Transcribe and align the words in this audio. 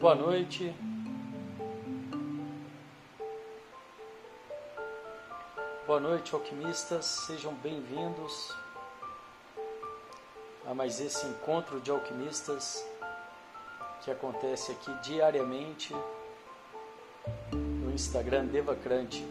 Boa 0.00 0.14
noite. 0.14 0.89
Boa 6.00 6.12
noite, 6.12 6.34
alquimistas. 6.34 7.04
Sejam 7.04 7.52
bem-vindos 7.56 8.56
a 10.66 10.72
mais 10.72 10.98
esse 10.98 11.26
encontro 11.26 11.78
de 11.78 11.90
alquimistas 11.90 12.82
que 14.02 14.10
acontece 14.10 14.72
aqui 14.72 14.90
diariamente 15.02 15.94
no 17.52 17.92
Instagram 17.92 18.46
Devacrante. 18.46 19.22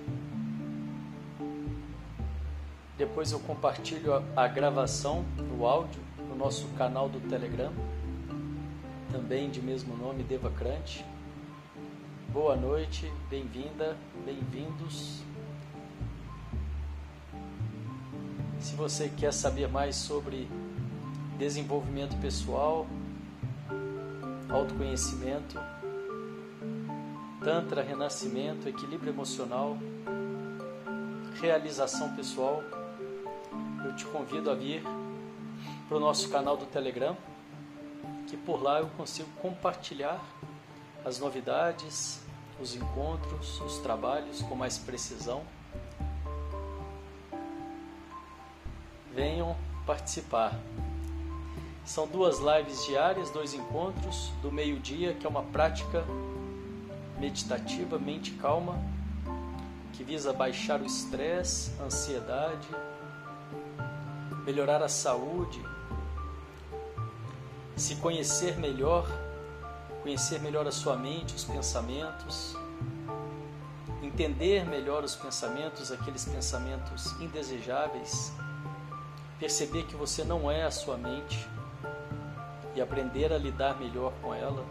Depois 2.96 3.32
eu 3.32 3.40
compartilho 3.40 4.14
a, 4.14 4.22
a 4.36 4.48
gravação, 4.48 5.26
o 5.58 5.66
áudio, 5.66 6.00
no 6.20 6.36
nosso 6.36 6.68
canal 6.78 7.10
do 7.10 7.20
Telegram 7.30 7.74
também 9.12 9.50
de 9.50 9.60
mesmo 9.60 9.98
nome, 9.98 10.22
Devacrante. 10.22 11.04
Boa 12.32 12.56
noite, 12.56 13.12
bem-vinda, 13.28 13.98
bem-vindos. 14.24 15.24
Se 18.60 18.76
você 18.76 19.10
quer 19.10 19.34
saber 19.34 19.68
mais 19.68 19.96
sobre 19.96 20.48
desenvolvimento 21.38 22.16
pessoal, 22.20 22.86
autoconhecimento, 24.50 25.60
Tantra, 27.44 27.82
renascimento, 27.82 28.68
equilíbrio 28.68 29.14
emocional, 29.14 29.78
realização 31.40 32.14
pessoal, 32.14 32.62
eu 33.86 33.96
te 33.96 34.06
convido 34.06 34.52
a 34.52 34.56
vir 34.56 34.84
para 35.88 35.96
o 35.96 36.00
nosso 36.02 36.30
canal 36.30 36.58
do 36.58 36.66
Telegram 36.66 37.16
que 38.28 38.36
por 38.36 38.62
lá 38.62 38.80
eu 38.80 38.88
consigo 38.90 39.30
compartilhar 39.42 40.22
as 41.04 41.18
novidades, 41.18 42.22
os 42.60 42.76
encontros, 42.76 43.60
os 43.62 43.78
trabalhos 43.80 44.42
com 44.42 44.56
mais 44.56 44.78
precisão. 44.78 45.42
Venham 49.20 49.54
participar. 49.86 50.58
São 51.84 52.08
duas 52.08 52.40
lives 52.40 52.86
diárias, 52.86 53.30
dois 53.30 53.54
encontros, 53.54 54.32
do 54.42 54.50
meio-dia, 54.50 55.14
que 55.14 55.26
é 55.26 55.30
uma 55.30 55.44
prática 55.44 56.06
meditativa, 57.20 58.00
mente 58.00 58.32
calma, 58.36 58.82
que 59.92 60.06
visa 60.06 60.32
baixar 60.32 60.80
o 60.80 60.86
estresse, 60.86 61.70
ansiedade, 61.82 62.66
melhorar 64.46 64.82
a 64.82 64.88
saúde, 64.88 65.62
se 67.76 67.98
conhecer 67.98 68.58
melhor, 68.58 69.06
conhecer 70.02 70.40
melhor 70.40 70.66
a 70.66 70.72
sua 70.72 70.96
mente, 70.96 71.36
os 71.36 71.44
pensamentos, 71.44 72.56
entender 74.02 74.66
melhor 74.66 75.04
os 75.04 75.14
pensamentos, 75.14 75.92
aqueles 75.92 76.24
pensamentos 76.24 77.12
indesejáveis, 77.20 78.32
perceber 79.40 79.84
que 79.84 79.96
você 79.96 80.24
não 80.24 80.52
é 80.52 80.64
a 80.64 80.72
sua 80.72 80.98
mente 80.98 81.48
e 82.76 82.82
aprender 82.82 83.32
a 83.32 83.38
lidar 83.38 83.80
melhor 83.80 84.14
com 84.22 84.34
ela, 84.34 84.66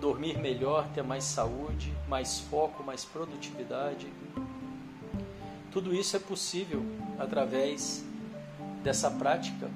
dormir 0.00 0.38
melhor, 0.38 0.88
ter 0.94 1.02
mais 1.02 1.24
saúde, 1.24 1.94
mais 2.08 2.40
foco, 2.40 2.82
mais 2.82 3.04
produtividade. 3.04 4.12
Tudo 5.72 5.94
isso 5.94 6.16
é 6.16 6.20
possível 6.20 6.82
através 7.18 8.04
dessa 8.82 9.10
prática 9.10 9.70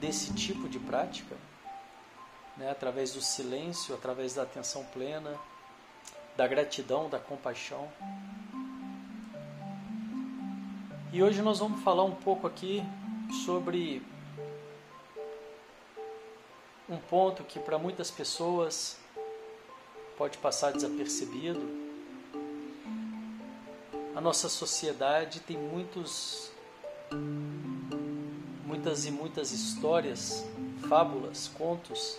desse 0.00 0.32
tipo 0.34 0.68
de 0.68 0.78
prática, 0.78 1.34
né, 2.56 2.70
através 2.70 3.12
do 3.12 3.20
silêncio, 3.20 3.94
através 3.94 4.34
da 4.34 4.42
atenção 4.42 4.84
plena, 4.92 5.34
da 6.36 6.46
gratidão, 6.46 7.08
da 7.08 7.18
compaixão. 7.18 7.88
E 11.16 11.22
hoje 11.22 11.40
nós 11.40 11.60
vamos 11.60 11.82
falar 11.82 12.04
um 12.04 12.14
pouco 12.14 12.46
aqui 12.46 12.82
sobre 13.46 14.02
um 16.86 16.98
ponto 16.98 17.42
que 17.42 17.58
para 17.58 17.78
muitas 17.78 18.10
pessoas 18.10 18.98
pode 20.18 20.36
passar 20.36 20.74
desapercebido. 20.74 21.66
A 24.14 24.20
nossa 24.20 24.50
sociedade 24.50 25.40
tem 25.40 25.56
muitos 25.56 26.52
muitas 28.66 29.06
e 29.06 29.10
muitas 29.10 29.52
histórias, 29.52 30.44
fábulas, 30.86 31.48
contos, 31.48 32.18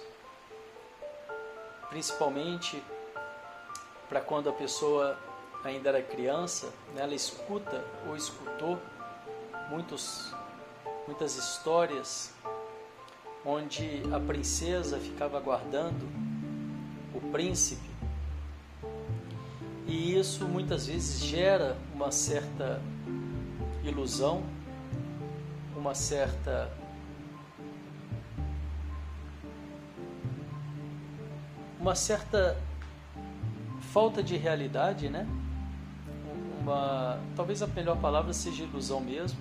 principalmente 1.88 2.82
para 4.10 4.22
quando 4.22 4.50
a 4.50 4.54
pessoa 4.54 5.16
ainda 5.68 5.90
era 5.90 6.02
criança, 6.02 6.68
né, 6.94 7.04
ela 7.04 7.16
escuta 7.16 7.84
ou 8.08 8.16
escutou 8.16 8.80
muitos, 9.70 10.34
muitas 11.06 11.36
histórias 11.36 12.34
onde 13.46 14.04
a 14.14 14.20
princesa 14.20 15.00
ficava 15.00 15.38
aguardando 15.38 16.06
o 17.14 17.22
príncipe 17.32 17.90
e 19.86 20.18
isso 20.18 20.46
muitas 20.46 20.88
vezes 20.88 21.22
gera 21.22 21.78
uma 21.94 22.12
certa 22.12 22.82
ilusão 23.84 24.44
uma 25.76 25.96
certa 25.96 26.70
uma 31.80 31.96
certa 31.96 32.58
falta 33.94 34.22
de 34.22 34.36
realidade, 34.36 35.10
né? 35.10 35.28
Uma, 36.68 37.18
talvez 37.34 37.64
a 37.64 37.68
melhor 37.68 37.96
palavra 37.96 38.34
seja 38.34 38.64
ilusão 38.64 39.00
mesmo. 39.00 39.40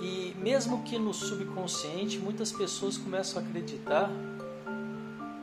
E 0.00 0.34
mesmo 0.38 0.82
que 0.82 0.98
no 0.98 1.12
subconsciente 1.12 2.18
muitas 2.18 2.50
pessoas 2.50 2.96
começam 2.96 3.42
a 3.42 3.46
acreditar 3.46 4.08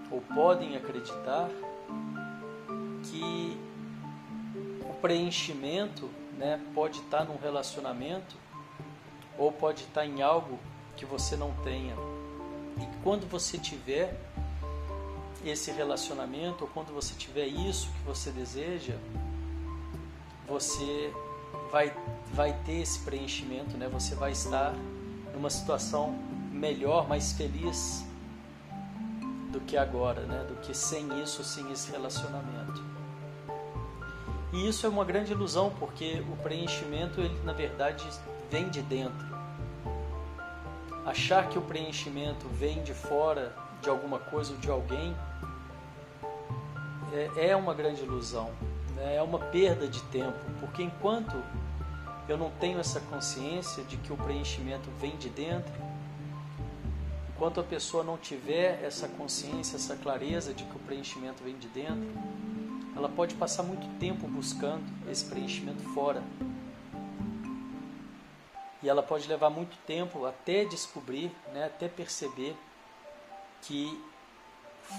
ou 0.10 0.22
podem 0.34 0.76
acreditar 0.76 1.48
que 3.04 3.56
o 4.90 4.94
preenchimento 4.96 6.10
né, 6.36 6.60
pode 6.74 6.98
estar 6.98 7.24
num 7.24 7.38
relacionamento 7.38 8.36
ou 9.38 9.52
pode 9.52 9.84
estar 9.84 10.04
em 10.04 10.24
algo 10.24 10.58
que 10.98 11.06
você 11.06 11.36
não 11.36 11.54
tenha. 11.64 11.94
E 12.80 13.04
quando 13.04 13.30
você 13.30 13.60
tiver 13.60 14.20
esse 15.46 15.72
relacionamento, 15.72 16.64
ou 16.64 16.70
quando 16.70 16.94
você 16.94 17.14
tiver 17.16 17.48
isso 17.48 17.90
que 17.92 18.04
você 18.06 18.32
deseja, 18.32 18.96
você 20.48 21.14
vai, 21.72 21.96
vai 22.34 22.54
ter 22.66 22.82
esse 22.82 23.00
preenchimento, 23.00 23.78
né? 23.78 23.88
você 23.88 24.16
vai 24.16 24.32
estar 24.32 24.74
numa 25.34 25.50
situação 25.50 26.18
melhor, 26.52 27.08
mais 27.08 27.32
feliz 27.32 28.06
do 29.52 29.60
que 29.62 29.78
agora, 29.78 30.22
né? 30.22 30.46
do 30.48 30.56
que 30.62 30.74
sem 30.74 31.22
isso, 31.22 31.44
sem 31.44 31.72
esse 31.72 31.92
relacionamento. 31.92 32.84
E 34.54 34.68
isso 34.68 34.86
é 34.86 34.90
uma 34.90 35.06
grande 35.06 35.32
ilusão, 35.32 35.74
porque 35.80 36.24
o 36.30 36.36
preenchimento, 36.38 37.22
ele 37.22 37.40
na 37.44 37.54
verdade 37.54 38.06
vem 38.50 38.70
de 38.70 38.82
dentro. 38.82 39.32
Achar 41.06 41.48
que 41.48 41.58
o 41.58 41.62
preenchimento 41.62 42.48
vem 42.50 42.84
de 42.84 42.94
fora 42.94 43.56
de 43.82 43.90
alguma 43.90 44.20
coisa 44.20 44.54
ou 44.54 44.60
de 44.60 44.70
alguém 44.70 45.16
é, 47.12 47.50
é 47.50 47.56
uma 47.56 47.74
grande 47.74 48.04
ilusão, 48.04 48.52
né? 48.96 49.16
é 49.16 49.22
uma 49.22 49.40
perda 49.40 49.88
de 49.88 50.02
tempo, 50.04 50.40
porque 50.60 50.84
enquanto 50.84 51.36
eu 52.28 52.38
não 52.38 52.50
tenho 52.52 52.80
essa 52.80 53.00
consciência 53.02 53.84
de 53.84 53.98
que 53.98 54.14
o 54.14 54.18
preenchimento 54.18 54.90
vem 55.00 55.18
de 55.18 55.30
dentro, 55.30 55.74
enquanto 57.30 57.60
a 57.60 57.64
pessoa 57.64 58.04
não 58.04 58.18
tiver 58.18 58.82
essa 58.84 59.08
consciência, 59.08 59.76
essa 59.76 59.96
clareza 59.96 60.54
de 60.54 60.64
que 60.64 60.76
o 60.76 60.80
preenchimento 60.80 61.44
vem 61.44 61.58
de 61.58 61.68
dentro, 61.68 62.08
ela 62.96 63.10
pode 63.10 63.36
passar 63.36 63.64
muito 63.64 63.88
tempo 64.00 64.28
buscando 64.28 64.84
esse 65.10 65.26
preenchimento 65.26 65.82
fora. 65.94 66.22
E 68.84 68.90
ela 68.90 69.04
pode 69.04 69.28
levar 69.28 69.50
muito 69.50 69.76
tempo 69.86 70.26
até 70.26 70.66
descobrir, 70.66 71.32
né, 71.54 71.66
até 71.66 71.88
perceber 71.88 72.56
que 73.62 74.00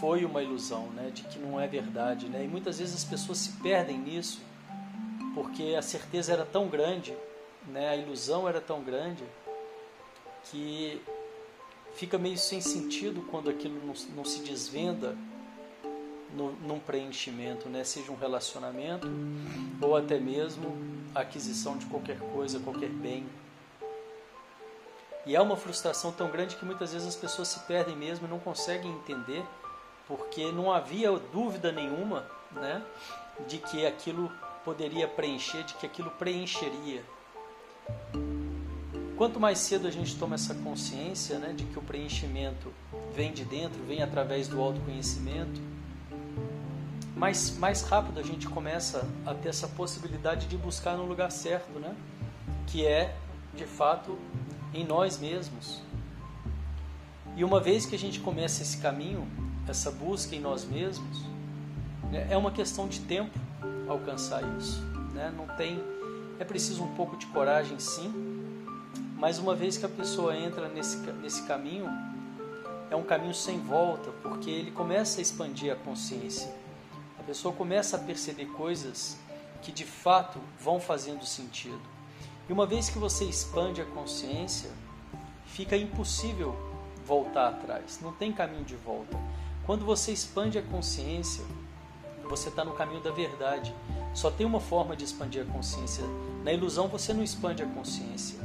foi 0.00 0.24
uma 0.24 0.42
ilusão, 0.42 0.86
né, 0.90 1.10
de 1.12 1.22
que 1.24 1.38
não 1.38 1.60
é 1.60 1.66
verdade. 1.66 2.28
Né? 2.28 2.44
E 2.44 2.48
muitas 2.48 2.78
vezes 2.78 2.94
as 2.94 3.04
pessoas 3.04 3.38
se 3.38 3.52
perdem 3.62 3.98
nisso 3.98 4.40
porque 5.34 5.74
a 5.76 5.82
certeza 5.82 6.32
era 6.32 6.44
tão 6.44 6.68
grande, 6.68 7.14
né, 7.66 7.88
a 7.88 7.96
ilusão 7.96 8.48
era 8.48 8.60
tão 8.60 8.82
grande, 8.82 9.24
que 10.50 11.00
fica 11.94 12.18
meio 12.18 12.36
sem 12.36 12.60
sentido 12.60 13.22
quando 13.30 13.48
aquilo 13.48 13.74
não, 13.86 13.94
não 14.16 14.24
se 14.24 14.40
desvenda 14.40 15.16
no, 16.34 16.52
num 16.52 16.78
preenchimento, 16.78 17.68
né? 17.68 17.84
seja 17.84 18.10
um 18.10 18.16
relacionamento 18.16 19.06
ou 19.80 19.96
até 19.96 20.18
mesmo 20.18 20.76
a 21.14 21.20
aquisição 21.20 21.76
de 21.76 21.86
qualquer 21.86 22.18
coisa, 22.18 22.58
qualquer 22.60 22.88
bem. 22.88 23.26
E 25.24 25.36
é 25.36 25.40
uma 25.40 25.56
frustração 25.56 26.10
tão 26.10 26.30
grande 26.30 26.56
que 26.56 26.64
muitas 26.64 26.92
vezes 26.92 27.08
as 27.08 27.16
pessoas 27.16 27.48
se 27.48 27.60
perdem 27.60 27.96
mesmo 27.96 28.26
e 28.26 28.30
não 28.30 28.38
conseguem 28.38 28.90
entender, 28.90 29.44
porque 30.08 30.50
não 30.50 30.72
havia 30.72 31.10
dúvida 31.32 31.70
nenhuma 31.70 32.26
né, 32.50 32.82
de 33.46 33.58
que 33.58 33.86
aquilo 33.86 34.30
poderia 34.64 35.06
preencher, 35.06 35.62
de 35.64 35.74
que 35.74 35.86
aquilo 35.86 36.10
preencheria. 36.10 37.04
Quanto 39.16 39.38
mais 39.38 39.58
cedo 39.58 39.86
a 39.86 39.90
gente 39.90 40.16
toma 40.16 40.34
essa 40.34 40.54
consciência 40.54 41.38
né, 41.38 41.52
de 41.52 41.64
que 41.64 41.78
o 41.78 41.82
preenchimento 41.82 42.72
vem 43.12 43.32
de 43.32 43.44
dentro, 43.44 43.80
vem 43.84 44.02
através 44.02 44.48
do 44.48 44.60
autoconhecimento, 44.60 45.60
mais, 47.14 47.56
mais 47.56 47.82
rápido 47.82 48.18
a 48.18 48.22
gente 48.24 48.48
começa 48.48 49.08
a 49.24 49.32
ter 49.32 49.50
essa 49.50 49.68
possibilidade 49.68 50.48
de 50.48 50.56
buscar 50.56 50.96
no 50.96 51.04
lugar 51.04 51.30
certo, 51.30 51.78
né? 51.78 51.94
que 52.66 52.84
é, 52.84 53.14
de 53.54 53.64
fato, 53.64 54.18
em 54.72 54.84
nós 54.84 55.18
mesmos. 55.18 55.80
E 57.36 57.44
uma 57.44 57.60
vez 57.60 57.86
que 57.86 57.94
a 57.94 57.98
gente 57.98 58.20
começa 58.20 58.62
esse 58.62 58.78
caminho, 58.78 59.26
essa 59.66 59.90
busca 59.90 60.34
em 60.34 60.40
nós 60.40 60.64
mesmos, 60.64 61.22
né, 62.10 62.26
é 62.30 62.36
uma 62.36 62.50
questão 62.50 62.86
de 62.86 63.00
tempo 63.00 63.38
alcançar 63.88 64.42
isso. 64.58 64.82
Né? 65.14 65.32
Não 65.36 65.46
tem, 65.56 65.82
é 66.38 66.44
preciso 66.44 66.82
um 66.82 66.94
pouco 66.94 67.16
de 67.16 67.26
coragem, 67.26 67.78
sim, 67.78 68.12
mas 69.16 69.38
uma 69.38 69.54
vez 69.54 69.76
que 69.76 69.86
a 69.86 69.88
pessoa 69.88 70.36
entra 70.36 70.68
nesse, 70.68 70.96
nesse 70.96 71.42
caminho, 71.44 71.86
é 72.90 72.96
um 72.96 73.04
caminho 73.04 73.32
sem 73.32 73.60
volta, 73.60 74.10
porque 74.22 74.50
ele 74.50 74.70
começa 74.70 75.20
a 75.20 75.22
expandir 75.22 75.72
a 75.72 75.76
consciência. 75.76 76.52
A 77.18 77.22
pessoa 77.22 77.54
começa 77.54 77.96
a 77.96 78.00
perceber 78.00 78.46
coisas 78.46 79.16
que 79.62 79.70
de 79.70 79.84
fato 79.84 80.40
vão 80.60 80.80
fazendo 80.80 81.24
sentido. 81.24 81.80
E 82.52 82.54
uma 82.54 82.66
vez 82.66 82.90
que 82.90 82.98
você 82.98 83.24
expande 83.24 83.80
a 83.80 83.84
consciência, 83.86 84.68
fica 85.46 85.74
impossível 85.74 86.54
voltar 87.02 87.48
atrás, 87.48 87.98
não 88.02 88.12
tem 88.12 88.30
caminho 88.30 88.62
de 88.62 88.76
volta. 88.76 89.18
Quando 89.64 89.86
você 89.86 90.12
expande 90.12 90.58
a 90.58 90.62
consciência, 90.62 91.42
você 92.28 92.50
está 92.50 92.62
no 92.62 92.74
caminho 92.74 93.00
da 93.00 93.10
verdade. 93.10 93.74
Só 94.12 94.30
tem 94.30 94.44
uma 94.44 94.60
forma 94.60 94.94
de 94.94 95.02
expandir 95.02 95.40
a 95.40 95.50
consciência. 95.50 96.04
Na 96.44 96.52
ilusão 96.52 96.88
você 96.88 97.14
não 97.14 97.22
expande 97.22 97.62
a 97.62 97.66
consciência. 97.66 98.38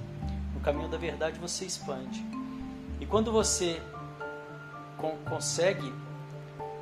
No 0.54 0.62
caminho 0.62 0.88
da 0.88 0.98
verdade 0.98 1.38
você 1.38 1.66
expande. 1.66 2.26
E 3.02 3.06
quando 3.06 3.30
você 3.30 3.82
consegue 5.28 5.94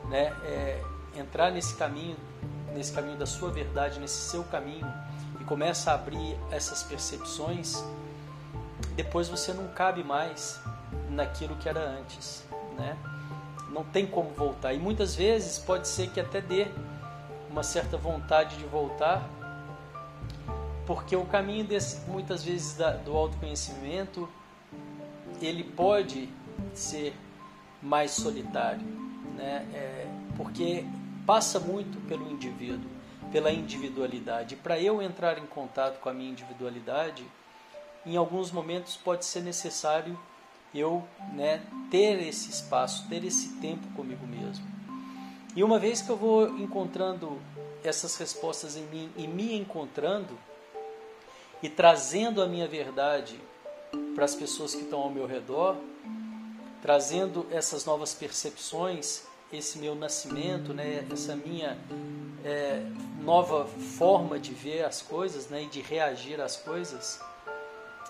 né, 0.10 0.31
é, 0.44 0.80
entrar 1.16 1.50
nesse 1.50 1.74
caminho, 1.75 2.18
nesse 2.75 2.94
caminho 2.94 3.18
da 3.18 3.25
sua 3.25 3.50
verdade, 3.50 4.00
nesse 4.00 4.30
seu 4.30 4.44
caminho 4.44 4.86
começa 5.45 5.92
a 5.92 5.95
abrir 5.95 6.38
essas 6.51 6.83
percepções, 6.83 7.83
depois 8.95 9.27
você 9.27 9.53
não 9.53 9.68
cabe 9.68 10.03
mais 10.03 10.59
naquilo 11.09 11.56
que 11.56 11.69
era 11.69 11.81
antes, 11.81 12.44
né? 12.77 12.97
Não 13.69 13.83
tem 13.83 14.06
como 14.06 14.30
voltar. 14.31 14.74
E 14.74 14.80
muitas 14.80 15.15
vezes 15.15 15.59
pode 15.59 15.88
ser 15.88 16.09
que 16.09 16.19
até 16.19 16.42
dê 16.42 16.68
uma 17.50 17.63
certa 17.63 17.97
vontade 17.97 18.57
de 18.57 18.65
voltar, 18.65 19.27
porque 20.86 21.15
o 21.15 21.25
caminho 21.25 21.65
desse, 21.65 22.07
muitas 22.09 22.44
vezes 22.44 22.75
da, 22.75 22.91
do 22.91 23.15
autoconhecimento 23.15 24.30
ele 25.41 25.63
pode 25.63 26.30
ser 26.74 27.15
mais 27.81 28.12
solitário, 28.12 28.86
né? 29.36 29.68
É, 29.74 30.07
porque 30.38 30.86
passa 31.25 31.59
muito 31.59 32.00
pelo 32.07 32.31
indivíduo, 32.31 32.89
pela 33.31 33.51
individualidade. 33.51 34.56
Para 34.56 34.80
eu 34.80 35.01
entrar 35.01 35.38
em 35.38 35.45
contato 35.45 36.00
com 36.00 36.10
a 36.10 36.13
minha 36.13 36.30
individualidade, 36.30 37.25
em 38.06 38.16
alguns 38.16 38.51
momentos 38.51 38.95
pode 38.95 39.25
ser 39.25 39.42
necessário 39.42 40.18
eu 40.74 41.04
né, 41.33 41.62
ter 41.89 42.22
esse 42.22 42.50
espaço, 42.50 43.07
ter 43.07 43.24
esse 43.24 43.56
tempo 43.56 43.88
comigo 43.95 44.27
mesmo. 44.27 44.66
E 45.56 45.63
uma 45.63 45.80
vez 45.80 46.01
que 46.01 46.10
eu 46.10 46.18
vou 46.18 46.50
encontrando 46.57 47.42
essas 47.83 48.18
respostas 48.18 48.75
em 48.75 48.83
mim 48.88 49.10
e 49.16 49.27
me 49.27 49.56
encontrando 49.56 50.38
e 51.63 51.69
trazendo 51.69 52.42
a 52.42 52.48
minha 52.48 52.68
verdade 52.68 53.39
para 54.13 54.25
as 54.25 54.36
pessoas 54.36 54.75
que 54.75 54.81
estão 54.81 55.00
ao 55.00 55.10
meu 55.10 55.25
redor, 55.25 55.77
trazendo 56.81 57.48
essas 57.51 57.86
novas 57.86 58.13
percepções 58.13 59.24
esse 59.57 59.77
meu 59.79 59.95
nascimento, 59.95 60.73
né, 60.73 61.05
essa 61.11 61.35
minha 61.35 61.77
é, 62.43 62.85
nova 63.21 63.65
forma 63.65 64.39
de 64.39 64.53
ver 64.53 64.85
as 64.85 65.01
coisas 65.01 65.49
né, 65.49 65.63
e 65.63 65.67
de 65.67 65.81
reagir 65.81 66.39
às 66.39 66.55
coisas, 66.55 67.19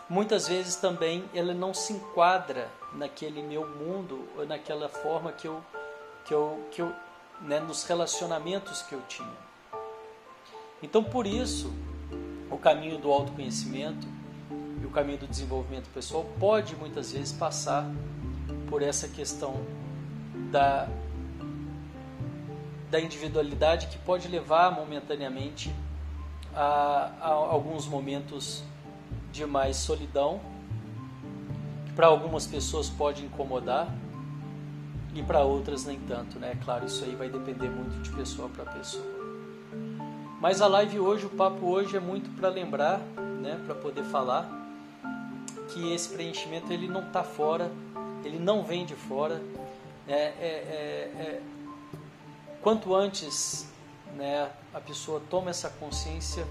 muitas 0.09 0.47
vezes 0.47 0.75
também 0.75 1.23
ela 1.33 1.53
não 1.53 1.73
se 1.73 1.93
enquadra 1.93 2.69
naquele 2.93 3.41
meu 3.41 3.67
mundo 3.67 4.27
ou 4.37 4.45
naquela 4.45 4.89
forma 4.89 5.31
que 5.31 5.47
eu, 5.47 5.63
que 6.25 6.33
eu, 6.33 6.67
que 6.71 6.81
eu 6.81 6.93
né, 7.41 7.59
nos 7.59 7.83
relacionamentos 7.83 8.81
que 8.83 8.93
eu 8.93 9.01
tinha. 9.07 9.45
Então, 10.81 11.03
por 11.03 11.25
isso, 11.25 11.73
o 12.49 12.57
caminho 12.57 12.97
do 12.97 13.11
autoconhecimento 13.11 14.07
e 14.81 14.85
o 14.85 14.89
caminho 14.89 15.19
do 15.19 15.27
desenvolvimento 15.27 15.89
pessoal 15.93 16.25
pode 16.39 16.75
muitas 16.75 17.11
vezes 17.11 17.31
passar 17.31 17.89
por 18.69 18.81
essa 18.81 19.07
questão 19.07 19.55
da 20.51 20.87
da 22.89 22.99
individualidade 22.99 23.87
que 23.87 23.97
pode 23.97 24.27
levar 24.27 24.71
momentaneamente 24.71 25.73
a, 26.55 27.11
a 27.21 27.27
alguns 27.29 27.87
momentos 27.87 28.63
de 29.31 29.45
mais 29.45 29.77
solidão, 29.77 30.39
que 31.85 31.93
para 31.93 32.07
algumas 32.07 32.47
pessoas 32.47 32.89
pode 32.89 33.25
incomodar 33.25 33.93
e 35.13 35.23
para 35.23 35.41
outras 35.41 35.85
nem 35.85 35.99
tanto, 35.99 36.39
né? 36.39 36.57
Claro, 36.63 36.85
isso 36.85 37.03
aí 37.03 37.15
vai 37.15 37.29
depender 37.29 37.69
muito 37.69 38.01
de 38.01 38.11
pessoa 38.11 38.49
para 38.49 38.65
pessoa. 38.65 39.05
Mas 40.39 40.61
a 40.61 40.67
live 40.67 40.99
hoje, 40.99 41.25
o 41.25 41.29
papo 41.29 41.65
hoje 41.65 41.95
é 41.97 41.99
muito 41.99 42.29
para 42.37 42.49
lembrar, 42.49 42.99
né, 43.41 43.59
para 43.65 43.73
poder 43.73 44.03
falar 44.03 44.47
que 45.69 45.93
esse 45.93 46.09
preenchimento 46.09 46.71
ele 46.71 46.87
não 46.87 47.07
está 47.07 47.23
fora, 47.23 47.71
ele 48.23 48.37
não 48.37 48.63
vem 48.63 48.85
de 48.85 48.95
fora, 48.95 49.41
é, 50.07 50.13
é, 50.13 50.23
é, 50.39 51.21
é 51.21 51.41
Quanto 52.65 52.95
antes 52.95 53.67
né, 54.15 54.49
a 54.73 54.81
pessoa 54.81 55.21
toma 55.29 55.51
essa 55.51 55.69
consciência, 55.69 56.47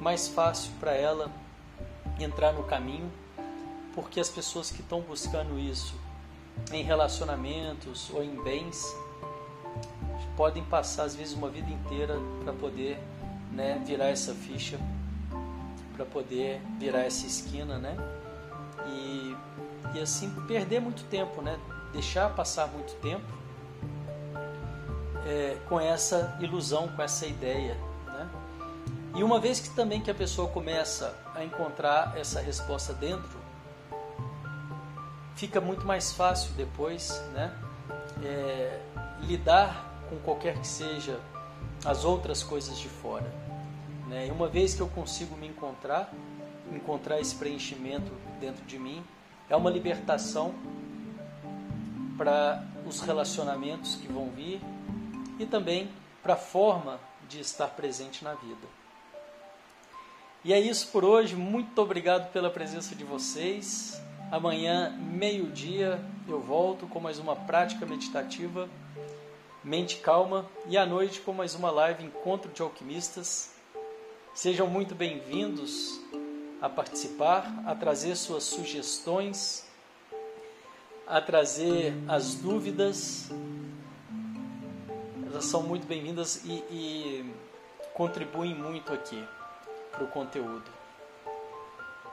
mais 0.00 0.26
fácil 0.26 0.72
para 0.80 0.94
ela 0.94 1.30
entrar 2.18 2.54
no 2.54 2.62
caminho, 2.62 3.12
porque 3.94 4.18
as 4.18 4.30
pessoas 4.30 4.70
que 4.70 4.80
estão 4.80 5.02
buscando 5.02 5.58
isso 5.58 5.94
em 6.72 6.82
relacionamentos 6.82 8.08
ou 8.08 8.24
em 8.24 8.42
bens 8.42 8.82
podem 10.34 10.64
passar 10.64 11.02
às 11.02 11.14
vezes 11.14 11.34
uma 11.34 11.50
vida 11.50 11.70
inteira 11.70 12.16
para 12.42 12.54
poder 12.54 12.98
né, 13.52 13.82
virar 13.84 14.06
essa 14.06 14.34
ficha, 14.34 14.80
para 15.94 16.06
poder 16.06 16.62
virar 16.78 17.00
essa 17.00 17.26
esquina, 17.26 17.78
né? 17.78 17.98
E, 18.86 19.36
e 19.94 20.00
assim 20.00 20.30
perder 20.46 20.80
muito 20.80 21.04
tempo, 21.10 21.42
né? 21.42 21.60
Deixar 21.92 22.34
passar 22.34 22.66
muito 22.66 22.94
tempo 23.02 23.39
é, 25.30 25.56
com 25.68 25.80
essa 25.80 26.36
ilusão, 26.40 26.88
com 26.88 27.00
essa 27.00 27.24
ideia. 27.24 27.76
Né? 28.04 28.28
E 29.14 29.22
uma 29.22 29.38
vez 29.38 29.60
que 29.60 29.70
também 29.70 30.00
que 30.00 30.10
a 30.10 30.14
pessoa 30.14 30.48
começa 30.48 31.16
a 31.36 31.44
encontrar 31.44 32.18
essa 32.18 32.40
resposta 32.40 32.92
dentro, 32.92 33.38
fica 35.36 35.60
muito 35.60 35.86
mais 35.86 36.12
fácil 36.12 36.52
depois 36.54 37.22
né? 37.32 37.52
É, 38.24 38.80
lidar 39.20 39.88
com 40.08 40.16
qualquer 40.18 40.58
que 40.58 40.66
seja 40.66 41.20
as 41.84 42.04
outras 42.04 42.42
coisas 42.42 42.76
de 42.76 42.88
fora. 42.88 43.32
Né? 44.08 44.26
E 44.26 44.30
uma 44.32 44.48
vez 44.48 44.74
que 44.74 44.80
eu 44.80 44.88
consigo 44.88 45.36
me 45.36 45.46
encontrar, 45.46 46.12
encontrar 46.72 47.20
esse 47.20 47.36
preenchimento 47.36 48.12
dentro 48.40 48.64
de 48.64 48.78
mim, 48.78 49.04
é 49.48 49.54
uma 49.54 49.70
libertação 49.70 50.54
para 52.18 52.62
os 52.86 53.00
relacionamentos 53.00 53.94
que 53.94 54.08
vão 54.08 54.28
vir, 54.30 54.60
e 55.40 55.46
também 55.46 55.90
para 56.22 56.34
a 56.34 56.36
forma 56.36 57.00
de 57.26 57.40
estar 57.40 57.68
presente 57.68 58.22
na 58.22 58.34
vida. 58.34 58.68
E 60.44 60.52
é 60.52 60.60
isso 60.60 60.88
por 60.88 61.02
hoje. 61.02 61.34
Muito 61.34 61.80
obrigado 61.80 62.30
pela 62.30 62.50
presença 62.50 62.94
de 62.94 63.04
vocês. 63.04 64.00
Amanhã, 64.30 64.96
meio-dia, 64.98 65.98
eu 66.28 66.40
volto 66.40 66.86
com 66.86 67.00
mais 67.00 67.18
uma 67.18 67.34
prática 67.34 67.86
meditativa, 67.86 68.68
mente 69.64 69.96
calma, 69.96 70.46
e 70.68 70.76
à 70.76 70.86
noite 70.86 71.20
com 71.20 71.32
mais 71.32 71.54
uma 71.54 71.70
live 71.70 72.04
Encontro 72.04 72.52
de 72.52 72.62
Alquimistas. 72.62 73.54
Sejam 74.34 74.66
muito 74.66 74.94
bem-vindos 74.94 76.00
a 76.60 76.68
participar, 76.68 77.62
a 77.66 77.74
trazer 77.74 78.14
suas 78.14 78.44
sugestões, 78.44 79.66
a 81.06 81.20
trazer 81.20 81.94
as 82.06 82.34
dúvidas. 82.34 83.30
Elas 85.30 85.44
são 85.44 85.62
muito 85.62 85.86
bem-vindas 85.86 86.44
e, 86.44 86.52
e 86.70 87.34
contribuem 87.94 88.54
muito 88.54 88.92
aqui 88.92 89.24
para 89.92 90.04
o 90.04 90.08
conteúdo. 90.08 90.64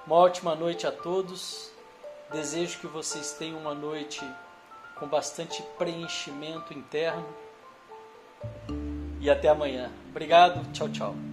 Uma 0.06 0.18
ótima 0.18 0.56
noite 0.56 0.86
a 0.86 0.92
todos. 0.92 1.72
Desejo 2.32 2.80
que 2.80 2.88
vocês 2.88 3.34
tenham 3.34 3.58
uma 3.58 3.74
noite 3.74 4.22
com 4.96 5.08
bastante 5.08 5.64
preenchimento 5.78 6.74
interno. 6.74 7.26
E 9.20 9.30
até 9.30 9.50
amanhã. 9.50 9.92
Obrigado. 10.10 10.72
Tchau, 10.72 10.90
tchau. 10.90 11.27